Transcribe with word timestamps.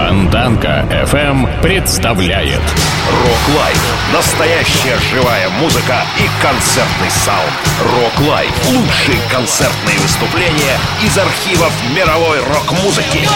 Фонтанка 0.00 0.86
FM 1.04 1.60
представляет 1.60 2.58
Rock 2.58 3.58
Life. 3.58 4.12
Настоящая 4.14 4.98
живая 4.98 5.50
музыка 5.60 6.02
и 6.16 6.42
концертный 6.42 7.10
саунд. 7.10 7.52
Rock 7.84 8.26
Life. 8.26 8.50
Лучшие 8.70 9.18
концертные 9.30 9.98
выступления 9.98 10.78
из 11.04 11.18
архивов 11.18 11.70
мировой 11.94 12.38
рок-музыки. 12.38 13.28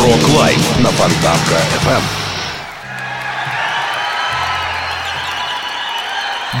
Rock 0.00 0.38
Life 0.38 0.78
на 0.78 0.88
Фонтанка 0.88 1.60
FM. 1.84 2.02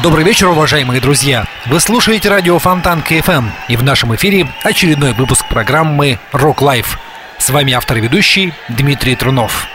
Добрый 0.02 0.24
вечер, 0.24 0.48
уважаемые 0.48 1.00
друзья! 1.00 1.46
Вы 1.64 1.80
слушаете 1.80 2.28
радио 2.28 2.58
Фонтанка 2.58 3.14
FM, 3.14 3.46
и 3.68 3.76
в 3.76 3.82
нашем 3.82 4.14
эфире 4.14 4.46
очередной 4.62 5.14
выпуск 5.14 5.46
программы 5.48 6.18
Rock 6.32 6.58
Life. 6.58 6.98
С 7.38 7.50
вами 7.50 7.72
автор 7.72 7.98
и 7.98 8.00
ведущий 8.00 8.52
Дмитрий 8.68 9.16
Трунов. 9.16 9.66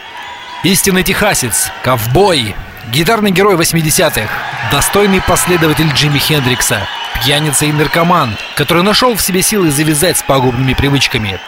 Истинный 0.63 1.03
техасец, 1.03 1.71
ковбой, 1.81 2.55
гитарный 2.91 3.31
герой 3.31 3.55
80-х, 3.55 4.29
достойный 4.71 5.21
последователь 5.21 5.89
Джимми 5.93 6.19
Хендрикса, 6.19 6.88
пьяница 7.15 7.65
и 7.65 7.71
наркоман, 7.71 8.38
который 8.55 8.83
нашел 8.83 9.15
в 9.15 9.21
себе 9.21 9.41
силы 9.41 9.71
завязать 9.71 10.17
с 10.17 10.23
пагубными 10.23 10.73
привычками. 10.73 11.39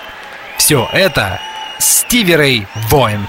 Все 0.57 0.89
это 0.93 1.39
Стиви 1.79 2.35
Рэй 2.35 2.67
Воин. 2.89 3.27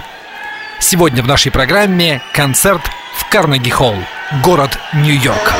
Сегодня 0.78 1.23
в 1.23 1.27
нашей 1.27 1.50
программе 1.53 2.23
концерт 2.33 2.83
в 3.16 3.28
Карнеги-Холл, 3.28 3.97
город 4.42 4.78
Нью-Йорк. 4.95 5.53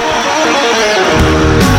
Fontanka 1.17 1.76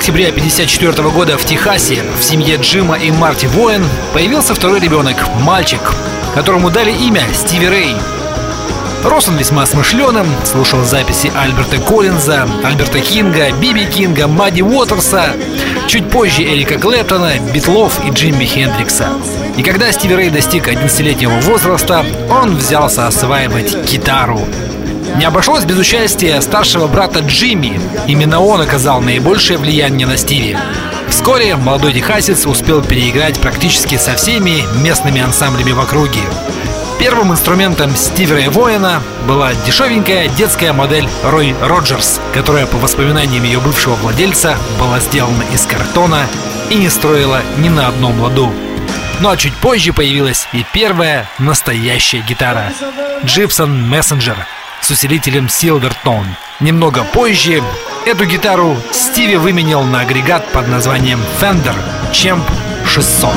октября 0.00 0.28
1954 0.28 1.10
года 1.10 1.36
в 1.36 1.44
Техасе 1.44 2.02
в 2.18 2.24
семье 2.24 2.56
Джима 2.56 2.96
и 2.96 3.10
Марти 3.10 3.44
Воин 3.44 3.84
появился 4.14 4.54
второй 4.54 4.80
ребенок, 4.80 5.16
мальчик, 5.42 5.92
которому 6.34 6.70
дали 6.70 6.90
имя 6.90 7.20
Стиви 7.34 7.68
Рэй. 7.68 7.94
Рос 9.04 9.28
он 9.28 9.36
весьма 9.36 9.66
смышленым, 9.66 10.26
слушал 10.46 10.82
записи 10.84 11.30
Альберта 11.36 11.76
Коллинза, 11.76 12.48
Альберта 12.64 12.98
Кинга, 13.00 13.52
Биби 13.60 13.84
Кинга, 13.84 14.26
Мадди 14.26 14.62
Уотерса, 14.62 15.34
чуть 15.86 16.08
позже 16.08 16.44
Эрика 16.44 16.78
Клэптона, 16.78 17.32
Битлов 17.52 18.00
и 18.08 18.10
Джимми 18.10 18.46
Хендрикса. 18.46 19.08
И 19.58 19.62
когда 19.62 19.92
Стиви 19.92 20.14
Рэй 20.14 20.30
достиг 20.30 20.66
11-летнего 20.66 21.38
возраста, 21.42 22.06
он 22.30 22.56
взялся 22.56 23.06
осваивать 23.06 23.76
гитару. 23.84 24.40
Не 25.16 25.24
обошлось 25.24 25.64
без 25.64 25.78
участия 25.78 26.40
старшего 26.40 26.86
брата 26.86 27.20
Джимми. 27.20 27.80
Именно 28.06 28.40
он 28.40 28.60
оказал 28.60 29.00
наибольшее 29.00 29.58
влияние 29.58 30.06
на 30.06 30.16
Стиви. 30.16 30.56
Вскоре 31.08 31.56
молодой 31.56 31.92
техасец 31.92 32.46
успел 32.46 32.82
переиграть 32.82 33.38
практически 33.40 33.96
со 33.96 34.14
всеми 34.14 34.62
местными 34.82 35.20
ансамблями 35.20 35.72
в 35.72 35.80
округе. 35.80 36.20
Первым 36.98 37.32
инструментом 37.32 37.96
Стивера 37.96 38.40
и 38.40 38.48
Воина 38.48 39.02
была 39.26 39.54
дешевенькая 39.66 40.28
детская 40.28 40.72
модель 40.72 41.08
Рой 41.24 41.54
Роджерс, 41.62 42.20
которая, 42.34 42.66
по 42.66 42.76
воспоминаниям 42.76 43.44
ее 43.44 43.58
бывшего 43.58 43.94
владельца, 43.94 44.56
была 44.78 45.00
сделана 45.00 45.42
из 45.52 45.64
картона 45.64 46.26
и 46.68 46.76
не 46.76 46.88
строила 46.88 47.40
ни 47.58 47.68
на 47.68 47.88
одном 47.88 48.20
ладу. 48.20 48.52
Ну 49.20 49.28
а 49.28 49.36
чуть 49.36 49.54
позже 49.54 49.92
появилась 49.92 50.46
и 50.52 50.64
первая 50.72 51.28
настоящая 51.38 52.20
гитара– 52.20 52.72
Gibson 53.24 53.90
Messenger– 53.90 54.36
усилителем 54.90 55.46
Silvertone. 55.46 56.26
Немного 56.60 57.04
позже 57.04 57.62
эту 58.06 58.24
гитару 58.24 58.76
Стиви 58.92 59.36
выменял 59.36 59.84
на 59.84 60.00
агрегат 60.00 60.46
под 60.52 60.68
названием 60.68 61.20
Fender 61.40 61.76
Champ 62.12 62.42
600. 62.86 63.30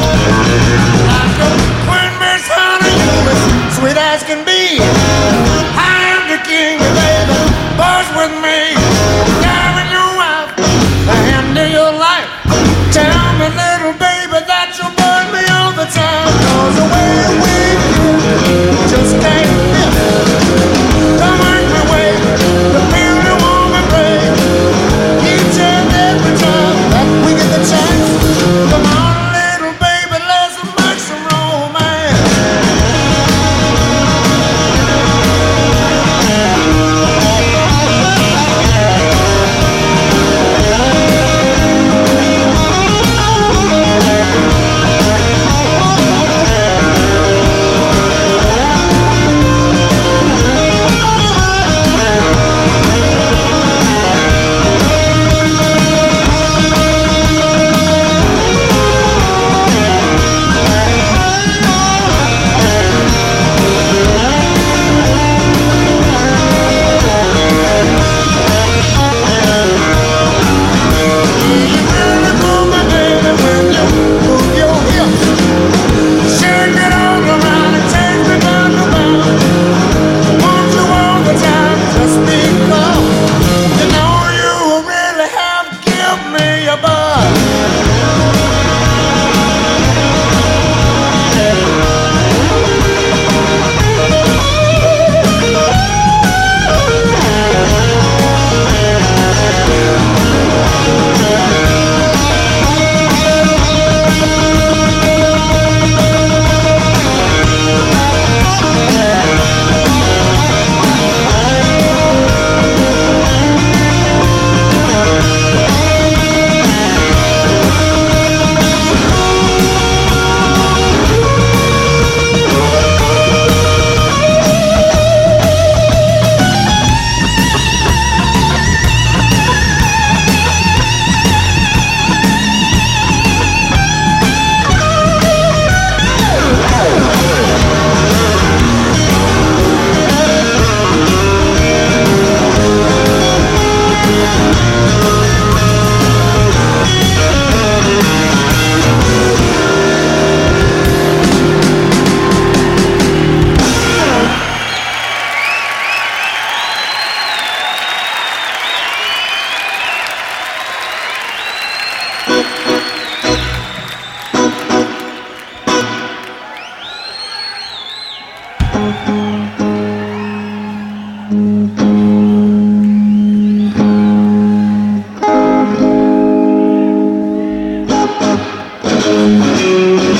Tell 19.24 19.38
me, 19.38 19.43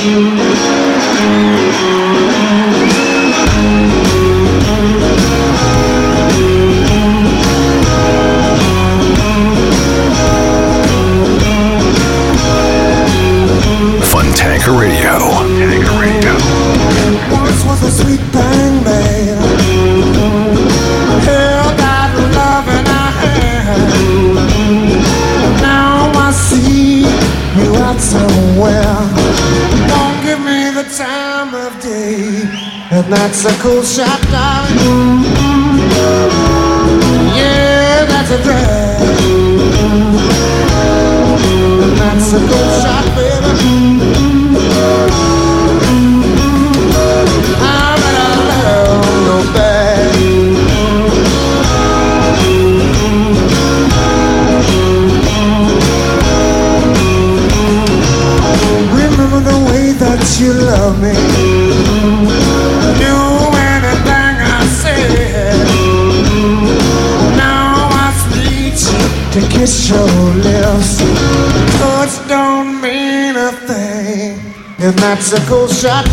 you. 0.04 0.43
bicycle 75.34 75.66
shot 75.66 76.06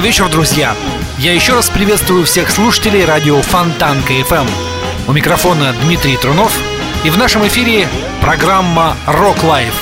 Добрый 0.00 0.12
вечер, 0.12 0.30
друзья! 0.30 0.74
Я 1.18 1.34
еще 1.34 1.52
раз 1.52 1.68
приветствую 1.68 2.24
всех 2.24 2.50
слушателей 2.50 3.04
радио 3.04 3.42
Фонтан 3.42 4.02
КФМ. 4.04 4.34
Эм. 4.34 4.48
У 5.06 5.12
микрофона 5.12 5.74
Дмитрий 5.82 6.16
Трунов 6.16 6.58
и 7.04 7.10
в 7.10 7.18
нашем 7.18 7.46
эфире 7.46 7.86
программа 8.22 8.96
Rock 9.06 9.42
Life. 9.42 9.74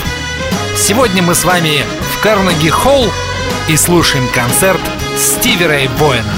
Сегодня 0.76 1.22
мы 1.22 1.37
с 1.37 1.44
вами 1.44 1.85
в 2.16 2.20
Карнеги 2.20 2.68
Холл 2.68 3.07
и 3.68 3.76
слушаем 3.76 4.26
концерт 4.35 4.81
Стиви 5.16 5.64
Рэй 5.64 5.88
Боэна. 6.00 6.35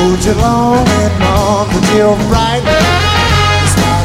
Hold 0.00 0.24
you 0.24 0.34
long 0.34 0.88
and 0.88 1.22
on 1.22 1.68
the 1.68 1.80
deal. 1.92 2.89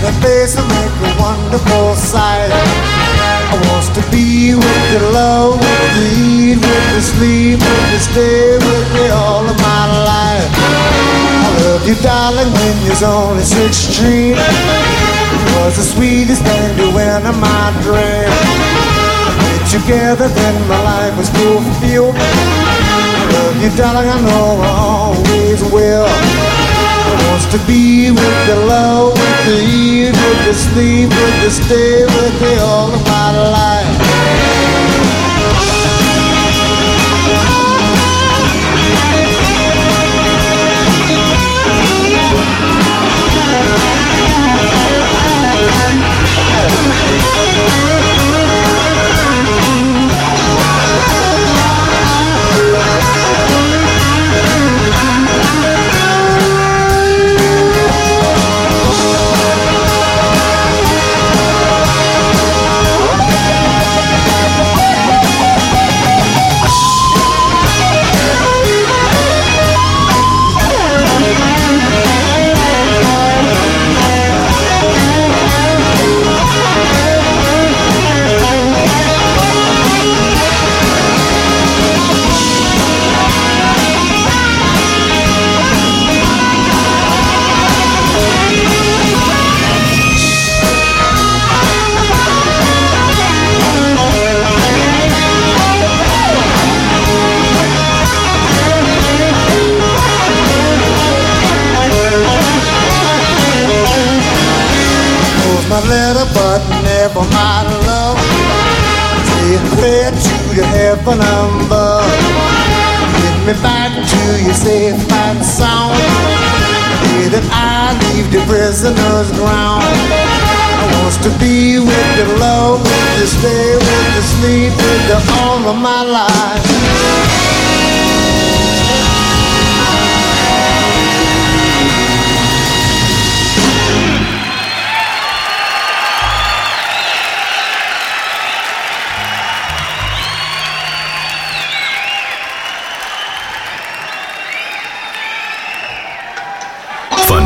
the 0.05 0.13
face 0.21 0.53
will 0.55 0.69
make 0.69 0.95
a 1.01 1.11
wonderful 1.17 1.95
sight. 1.97 2.53
I 2.53 3.57
want 3.65 3.89
to 3.97 4.03
be 4.13 4.53
with 4.53 4.85
you, 4.93 5.01
love, 5.09 5.57
with 5.57 5.93
you, 5.97 6.53
eat, 6.53 6.57
with 6.61 6.85
you, 6.93 7.01
sleep, 7.01 7.57
with 7.57 7.85
you, 7.89 7.99
stay 7.99 8.53
with 8.53 8.89
you 9.01 9.09
all 9.09 9.41
of 9.41 9.57
my 9.57 9.85
life. 10.05 10.49
I 11.41 11.49
love 11.65 11.83
you, 11.89 11.97
darling, 12.05 12.53
when 12.53 12.75
you're 12.85 13.01
only 13.09 13.41
16. 13.41 14.37
It 14.37 15.49
was 15.57 15.73
the 15.81 15.87
sweetest 15.97 16.43
thing 16.45 16.69
to 16.77 16.85
win 16.93 17.25
in 17.25 17.37
my 17.41 17.65
dream. 17.81 18.29
We 19.41 19.57
together, 19.73 20.27
then 20.29 20.55
my 20.69 20.81
life 20.85 21.17
was 21.17 21.29
fulfilled. 21.33 22.13
I 22.13 23.25
love 23.33 23.57
you, 23.57 23.71
darling, 23.73 24.09
I 24.09 24.21
know 24.21 24.61
I 24.61 24.71
always 24.85 25.63
will. 25.73 26.64
Wants 27.35 27.51
to 27.51 27.59
be 27.67 28.11
with 28.11 28.47
the 28.47 28.55
love, 28.65 29.11
with 29.11 29.45
the 29.45 29.59
eat, 29.61 30.13
with 30.13 30.45
the 30.45 30.53
sleep, 30.53 31.09
with 31.09 31.43
the 31.43 31.51
stay, 31.51 32.05
with 32.05 32.39
the 32.39 32.63
all 32.63 32.93
of 32.93 33.05
my 33.07 33.37
life. 33.51 34.14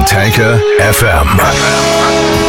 Tanka 0.09 0.57
FM. 0.79 2.48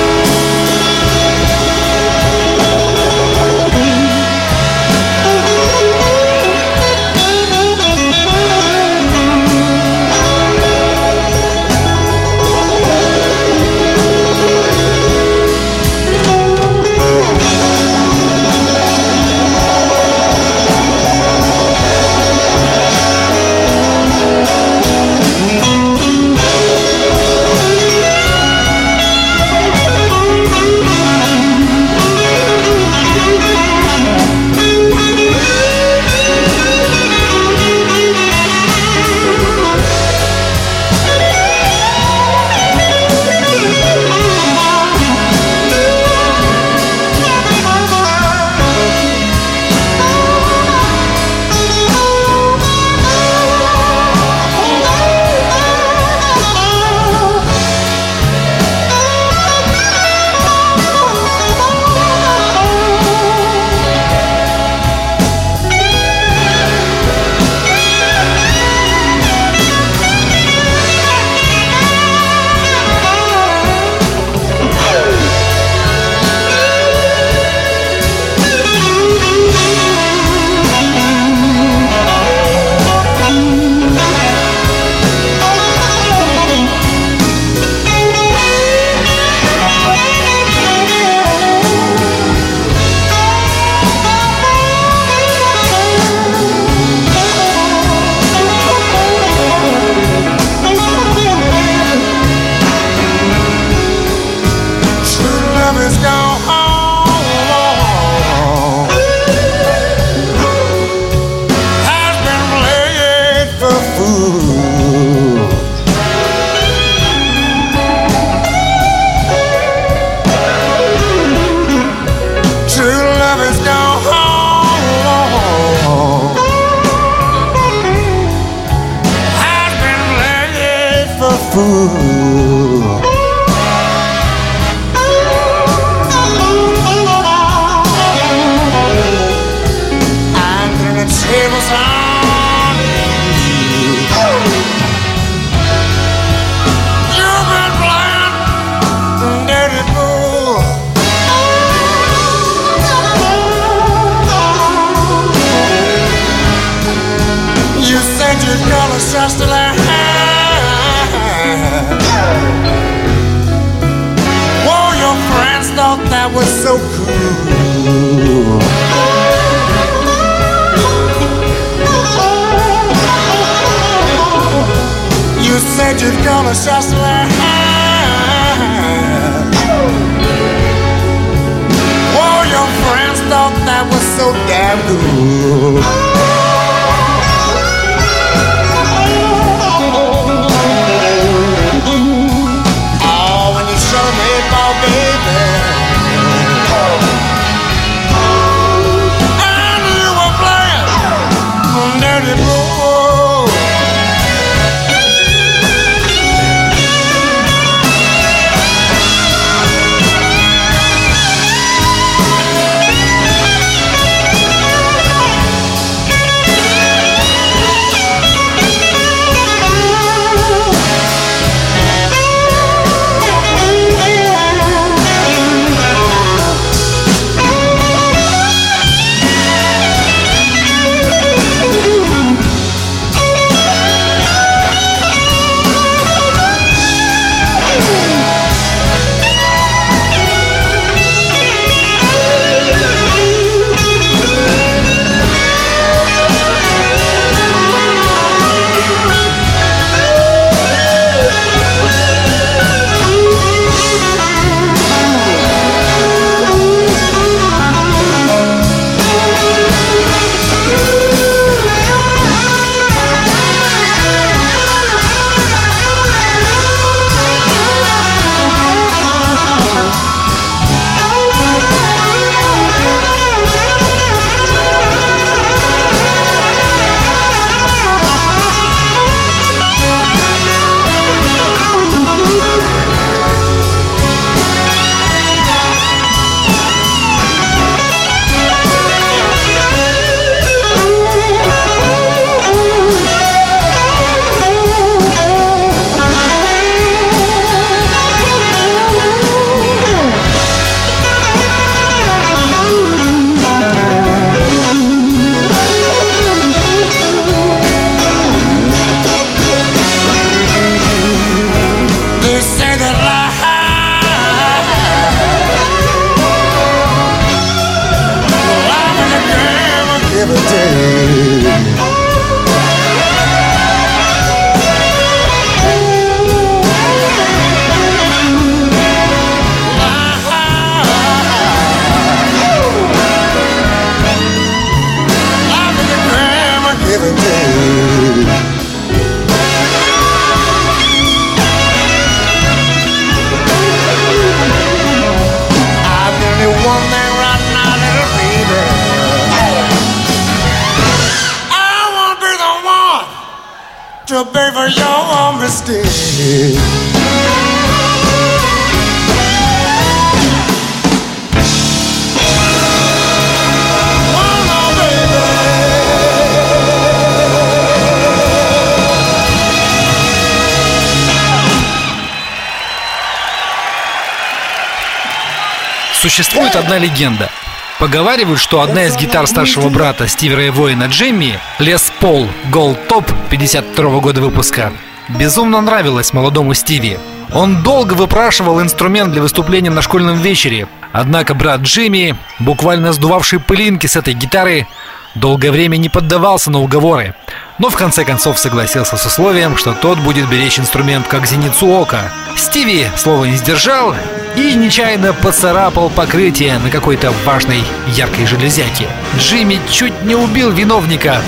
Легенда. 376.80 377.30
Поговаривают, 377.78 378.40
что 378.40 378.60
одна 378.60 378.84
из 378.84 378.96
гитар 378.96 379.26
старшего 379.26 379.68
брата 379.68 380.06
Стиви 380.08 380.34
Рэй 380.34 380.50
Воина 380.50 380.84
Джемми, 380.84 381.38
Les 381.58 381.92
Paul 382.00 382.28
Gold 382.50 382.78
Top 382.88 383.10
52 383.30 384.00
года 384.00 384.20
выпуска, 384.20 384.72
безумно 385.08 385.60
нравилась 385.60 386.12
молодому 386.12 386.54
Стиви. 386.54 386.98
Он 387.32 387.62
долго 387.62 387.94
выпрашивал 387.94 388.60
инструмент 388.60 389.12
для 389.12 389.22
выступления 389.22 389.70
на 389.70 389.82
школьном 389.82 390.18
вечере, 390.18 390.68
однако 390.92 391.34
брат 391.34 391.60
Джимми, 391.60 392.16
буквально 392.38 392.92
сдувавший 392.92 393.38
пылинки 393.38 393.86
с 393.86 393.96
этой 393.96 394.14
гитары, 394.14 394.66
долгое 395.14 395.50
время 395.50 395.76
не 395.76 395.88
поддавался 395.88 396.50
на 396.50 396.60
уговоры, 396.60 397.14
но 397.60 397.68
в 397.68 397.76
конце 397.76 398.04
концов 398.06 398.38
согласился 398.38 398.96
с 398.96 399.04
условием, 399.04 399.56
что 399.58 399.74
тот 399.74 399.98
будет 399.98 400.28
беречь 400.28 400.58
инструмент 400.58 401.06
как 401.06 401.26
зеницу 401.26 401.68
ока. 401.68 402.10
Стиви 402.34 402.86
слово 402.96 403.26
не 403.26 403.36
сдержал 403.36 403.94
и 404.34 404.54
нечаянно 404.54 405.12
поцарапал 405.12 405.90
покрытие 405.90 406.58
на 406.58 406.70
какой-то 406.70 407.12
важной 407.26 407.62
яркой 407.88 408.24
железяке. 408.24 408.88
Джимми 409.18 409.60
чуть 409.70 410.02
не 410.04 410.14
убил 410.14 410.50
виновника, 410.50 411.20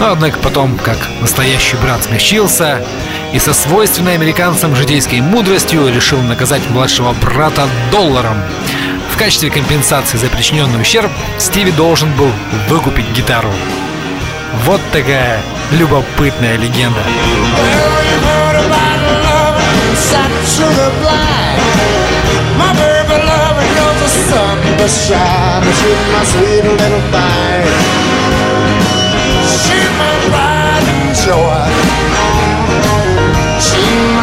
но 0.00 0.12
однако 0.12 0.38
потом, 0.38 0.78
как 0.78 0.96
настоящий 1.20 1.76
брат, 1.76 2.02
смягчился 2.02 2.82
и 3.34 3.38
со 3.38 3.52
свойственной 3.52 4.14
американцам 4.14 4.74
житейской 4.74 5.20
мудростью 5.20 5.94
решил 5.94 6.22
наказать 6.22 6.62
младшего 6.70 7.12
брата 7.20 7.68
долларом. 7.90 8.36
В 9.12 9.18
качестве 9.18 9.50
компенсации 9.50 10.16
за 10.16 10.28
причиненный 10.28 10.80
ущерб 10.80 11.10
Стиви 11.38 11.70
должен 11.72 12.10
был 12.16 12.30
выкупить 12.68 13.10
гитару. 13.10 13.52
Вот 14.64 14.80
такая 14.90 15.42
любопытная 15.72 16.56
легенда. 16.56 17.00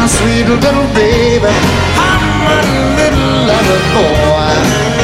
Sweet 0.06 0.46
little 0.46 0.86
baby. 0.94 1.48
I'm 1.96 2.46
a 2.46 2.60
little 2.96 3.46
lover 3.48 3.80
boy. 3.94 5.03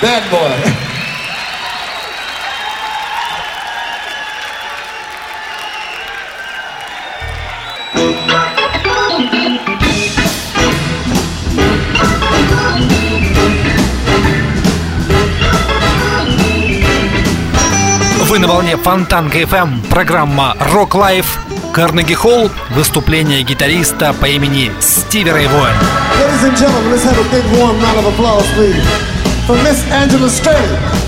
Bad 0.00 0.22
boy. 0.30 0.50
Вы 18.24 18.38
на 18.38 18.46
волне 18.48 18.78
Фонтанка 18.78 19.40
FM, 19.40 19.86
программа 19.90 20.56
Rock 20.72 20.92
Life, 20.92 21.26
Карнеги 21.74 22.14
Холл, 22.14 22.50
выступление 22.70 23.42
гитариста 23.42 24.14
по 24.14 24.24
имени 24.24 24.72
Стиви 24.80 25.30
Рэй 25.30 25.48
Воин. 25.48 25.74
Ladies 26.18 26.44
and 26.44 26.56
gentlemen, 26.56 26.90
let's 26.90 27.04
have 27.04 27.18
a 27.18 27.30
big 27.30 27.44
warm 27.58 27.78
round 27.82 27.98
of 27.98 28.06
applause, 28.06 28.46
please, 28.54 29.19
from 29.46 29.62
Miss 29.62 29.84
Angela 29.90 30.28
Strait. 30.28 30.99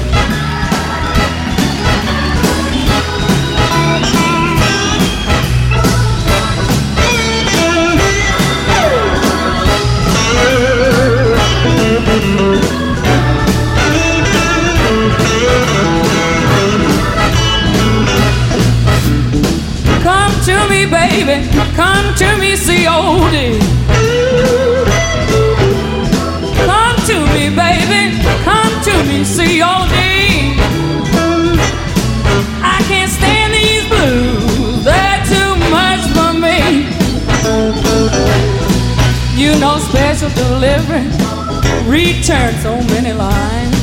turned 42.23 42.57
so 42.59 42.77
many 42.95 43.13
lines. 43.13 43.75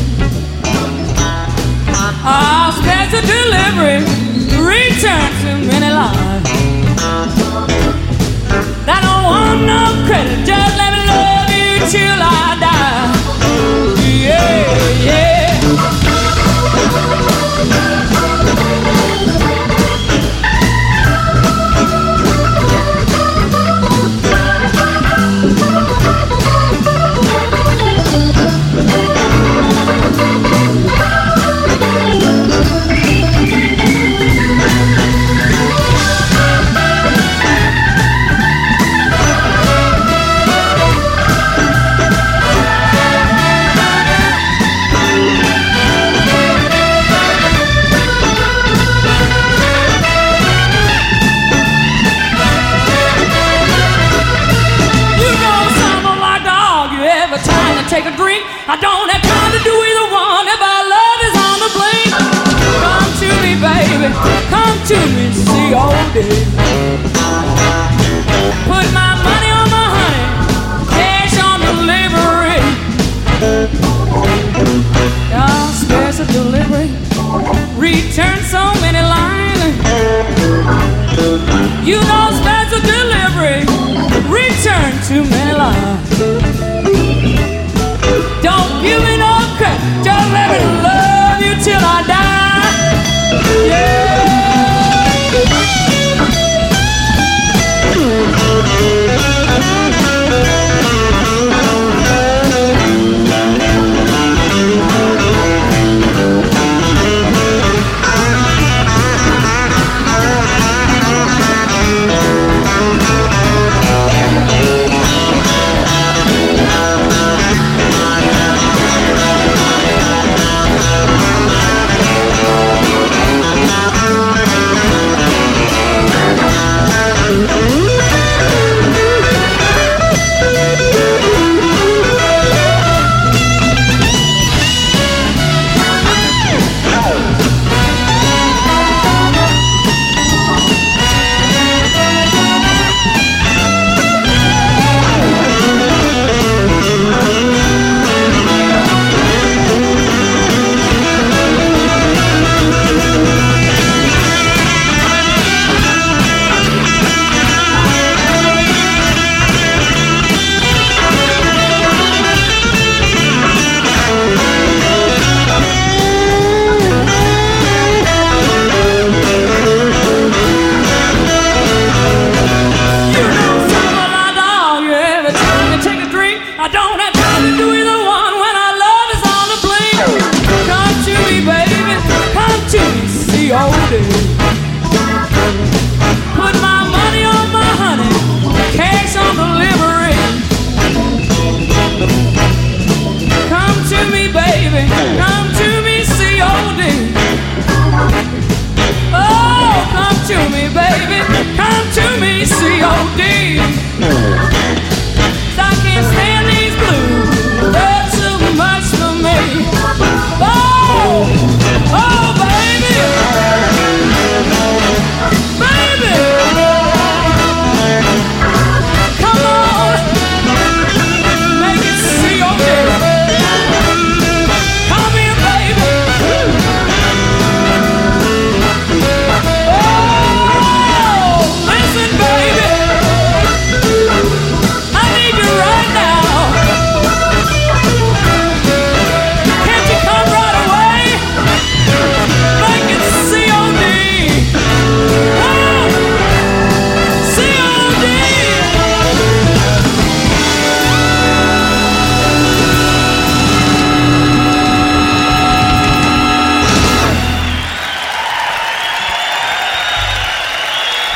Ah, 2.24 2.72
special 2.80 3.22
delivery 3.28 4.00
Return 4.64 5.32
so 5.42 5.58
many 5.68 5.94
lines. 5.94 6.39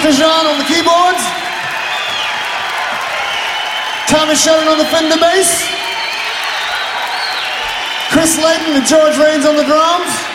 Artisan 0.00 0.24
on 0.24 0.56
the 0.56 0.64
keyboards. 0.64 1.20
Tommy 4.08 4.34
Shannon 4.34 4.66
on 4.68 4.78
the 4.78 4.86
Fender 4.86 5.18
bass. 5.18 5.68
Chris 8.08 8.38
Layton 8.38 8.76
and 8.76 8.86
George 8.86 9.18
Rains 9.18 9.44
on 9.44 9.56
the 9.56 9.64
drums. 9.64 10.29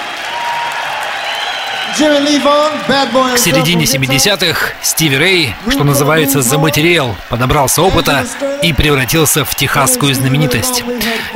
К 1.97 3.37
середине 3.37 3.85
70-х 3.85 4.73
Стиви 4.81 5.15
Рэй, 5.15 5.55
что 5.69 5.85
называется, 5.85 6.41
заматериал, 6.41 7.15
подобрался 7.29 7.81
опыта 7.81 8.25
и 8.61 8.73
превратился 8.73 9.45
в 9.45 9.55
техасскую 9.55 10.13
знаменитость. 10.13 10.83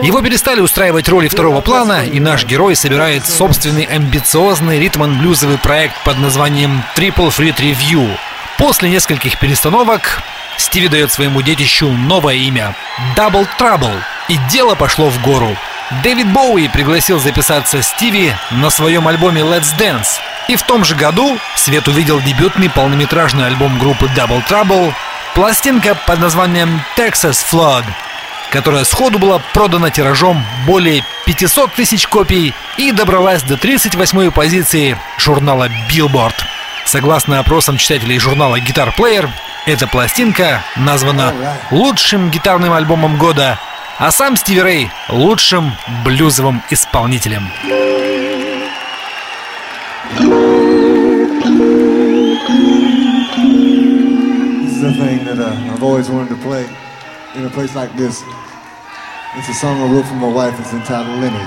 Его 0.01 0.21
перестали 0.21 0.59
устраивать 0.59 1.07
роли 1.07 1.29
второго 1.29 1.61
плана, 1.61 2.05
и 2.05 2.19
наш 2.19 2.45
герой 2.45 2.75
собирает 2.75 3.25
собственный 3.25 3.83
амбициозный 3.83 4.79
ритм-блюзовый 4.79 5.59
проект 5.59 5.95
под 6.03 6.17
названием 6.19 6.83
Triple 6.97 7.29
Fleet 7.29 7.55
Review. 7.55 8.09
После 8.57 8.89
нескольких 8.89 9.39
перестановок 9.39 10.21
Стиви 10.57 10.89
дает 10.89 11.13
своему 11.13 11.41
детищу 11.41 11.89
новое 11.89 12.35
имя— 12.35 12.75
Double 13.15 13.47
Trouble, 13.57 13.95
и 14.27 14.37
дело 14.51 14.75
пошло 14.75 15.09
в 15.09 15.21
гору. 15.21 15.55
Дэвид 16.03 16.31
Боуи 16.31 16.67
пригласил 16.67 17.19
записаться 17.19 17.81
Стиви 17.81 18.31
на 18.51 18.69
своем 18.69 19.07
альбоме 19.07 19.41
Let's 19.41 19.75
Dance, 19.75 20.19
и 20.47 20.55
в 20.55 20.61
том 20.61 20.85
же 20.85 20.93
году 20.93 21.39
свет 21.55 21.87
увидел 21.87 22.21
дебютный 22.21 22.69
полнометражный 22.69 23.47
альбом 23.47 23.79
группы 23.79 24.05
Double 24.15 24.43
Trouble, 24.47 24.93
пластинка 25.33 25.95
под 26.05 26.19
названием 26.19 26.79
Texas 26.95 27.43
Flood, 27.51 27.85
которая 28.51 28.83
сходу 28.83 29.17
была 29.17 29.39
продана 29.53 29.89
тиражом 29.89 30.45
более 30.67 31.03
500 31.25 31.73
тысяч 31.73 32.07
копий 32.07 32.53
и 32.77 32.91
добралась 32.91 33.41
до 33.41 33.55
38-й 33.55 34.31
позиции 34.31 34.95
журнала 35.17 35.69
Billboard. 35.89 36.35
Согласно 36.85 37.39
опросам 37.39 37.77
читателей 37.77 38.19
журнала 38.19 38.59
Guitar 38.59 38.95
Player, 38.95 39.27
эта 39.65 39.87
пластинка 39.87 40.63
названа 40.75 41.33
лучшим 41.71 42.29
гитарным 42.29 42.73
альбомом 42.73 43.17
года, 43.17 43.59
а 43.99 44.11
сам 44.11 44.37
Стиви 44.37 44.61
Рэй— 44.61 44.89
лучшим 45.09 45.73
блюзовым 46.05 46.63
исполнителем. 46.71 47.43
A 54.81 54.91
thing 54.91 55.23
that 55.25 55.37
uh, 55.37 55.71
I've 55.71 55.83
always 55.83 56.09
wanted 56.09 56.29
to 56.29 56.37
play 56.37 56.65
in 57.35 57.45
a 57.45 57.49
place 57.49 57.75
like 57.75 57.95
this. 57.95 58.23
It's 59.37 59.49
a 59.49 59.53
song 59.53 59.79
I 59.81 59.91
wrote 59.91 60.07
for 60.07 60.15
my 60.15 60.27
wife. 60.27 60.59
It's 60.59 60.73
entitled 60.73 61.19
Lenny. 61.21 61.45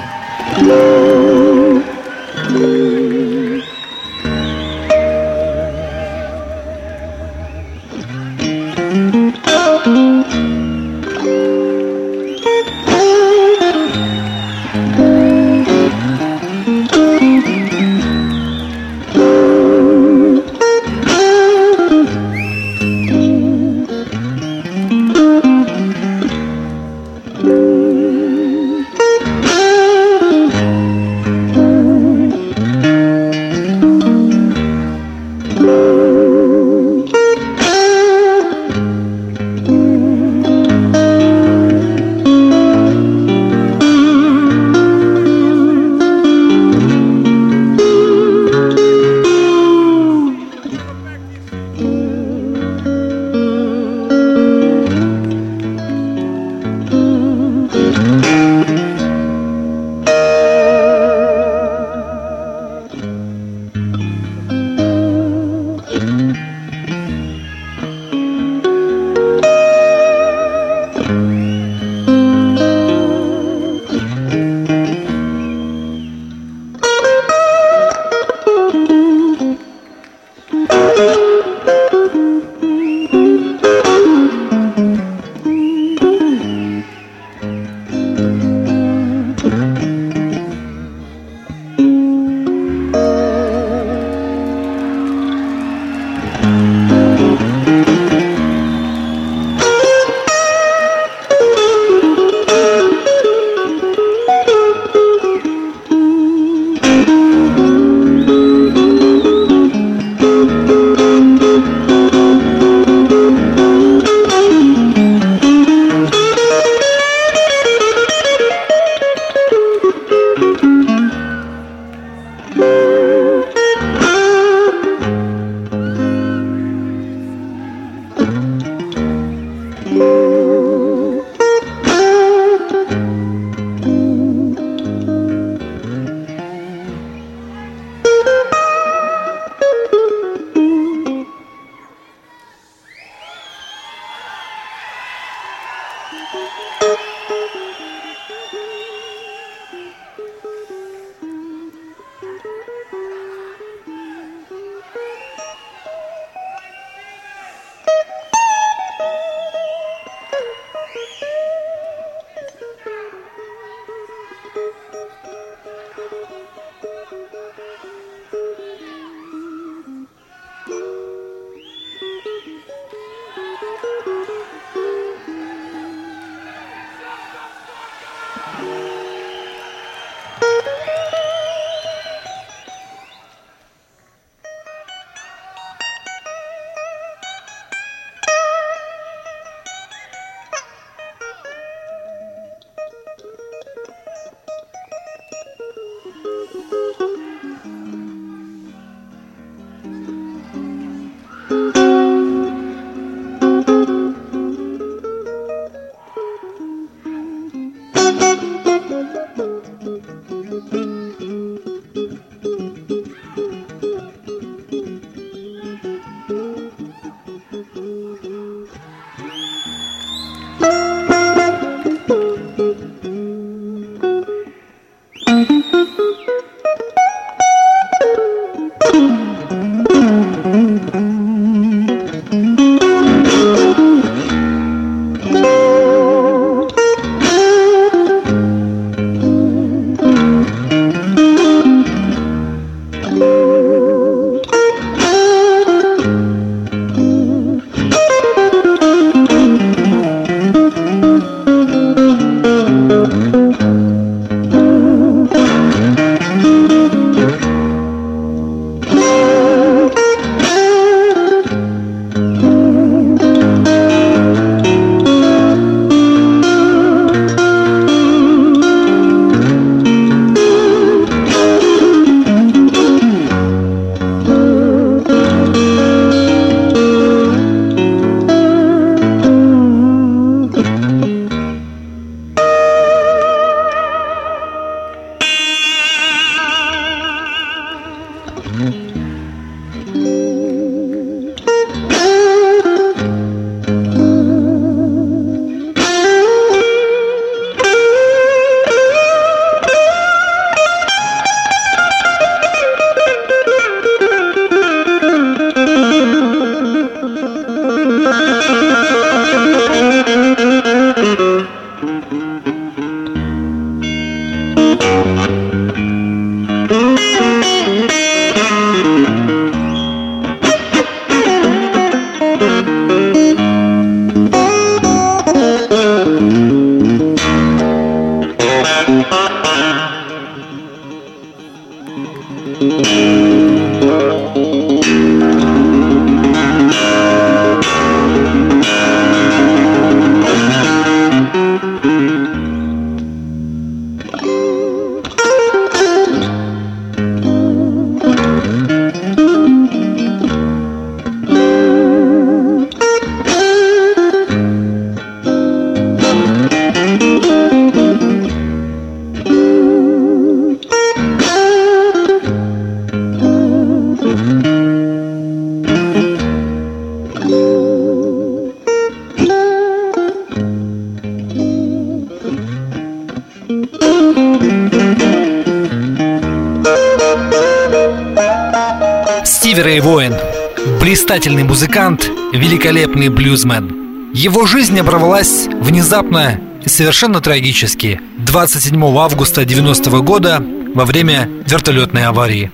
Блистательный 381.02 381.42
музыкант, 381.42 382.08
великолепный 382.32 383.08
блюзмен. 383.08 384.12
Его 384.14 384.46
жизнь 384.46 384.78
оборвалась 384.78 385.48
внезапно 385.48 386.40
и 386.64 386.68
совершенно 386.68 387.20
трагически 387.20 388.00
27 388.18 388.80
августа 388.96 389.44
90 389.44 389.90
года 390.02 390.40
во 390.76 390.84
время 390.84 391.28
вертолетной 391.44 392.06
аварии. 392.06 392.52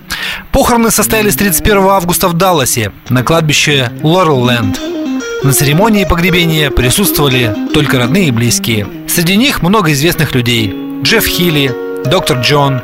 Похороны 0.51 0.89
состоялись 0.89 1.35
31 1.35 1.77
августа 1.89 2.27
в 2.27 2.33
Далласе 2.33 2.91
на 3.09 3.21
кладбище 3.21 3.91
Лорелленд. 4.01 4.81
На 5.43 5.53
церемонии 5.53 6.05
погребения 6.05 6.71
присутствовали 6.71 7.55
только 7.71 7.99
родные 7.99 8.29
и 8.29 8.31
близкие. 8.31 8.87
Среди 9.07 9.37
них 9.37 9.61
много 9.61 9.91
известных 9.91 10.33
людей. 10.33 10.73
Джефф 11.03 11.27
Хилли, 11.27 11.71
Доктор 12.03 12.39
Джон, 12.39 12.81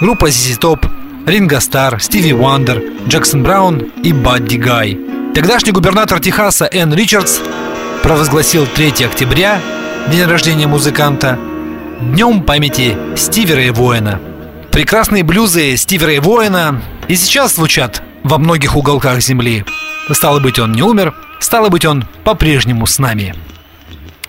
группа 0.00 0.26
ZZ 0.26 0.58
Top, 0.58 0.90
Ринго 1.26 1.58
Стар, 1.60 2.00
Стиви 2.00 2.34
Уандер, 2.34 2.82
Джексон 3.08 3.42
Браун 3.42 3.78
и 4.02 4.12
Бадди 4.12 4.56
Гай. 4.56 4.98
Тогдашний 5.34 5.72
губернатор 5.72 6.20
Техаса 6.20 6.68
Энн 6.70 6.92
Ричардс 6.92 7.38
провозгласил 8.02 8.66
3 8.66 9.06
октября, 9.06 9.58
день 10.12 10.24
рождения 10.24 10.66
музыканта, 10.66 11.38
днем 12.00 12.42
памяти 12.42 12.96
Стивера 13.16 13.62
и 13.62 13.70
Воина. 13.70 14.20
Прекрасные 14.70 15.22
блюзы 15.22 15.74
Стивера 15.78 16.12
и 16.12 16.18
Воина 16.18 16.82
и 17.08 17.14
сейчас 17.16 17.54
звучат 17.54 18.02
во 18.22 18.36
многих 18.36 18.76
уголках 18.76 19.20
земли. 19.20 19.64
Стало 20.10 20.40
быть, 20.40 20.58
он 20.58 20.72
не 20.72 20.82
умер, 20.82 21.14
стало 21.40 21.70
быть, 21.70 21.86
он 21.86 22.04
по-прежнему 22.24 22.86
с 22.86 22.98
нами. 22.98 23.34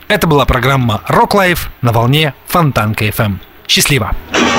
Это 0.07 0.27
была 0.27 0.45
программа 0.45 1.01
Rock 1.09 1.31
Life 1.31 1.67
на 1.81 1.91
волне 1.91 2.33
Фонтанка 2.47 3.05
FM. 3.05 3.39
Счастливо! 3.67 4.15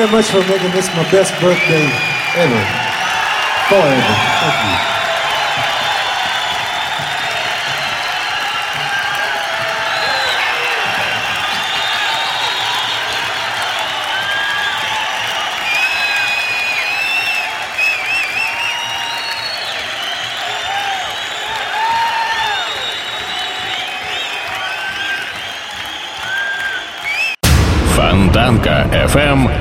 very 0.00 0.12
much 0.12 0.30
for 0.30 0.40
making 0.48 0.70
this 0.70 0.86
my 0.94 1.02
best 1.10 1.30
birthday 1.42 1.84
ever. 2.34 2.64
Forever. 3.68 4.29